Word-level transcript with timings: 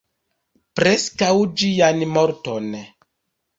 Preskaŭ 0.79 1.29
ĝian 1.63 2.03
morton. 2.17 2.75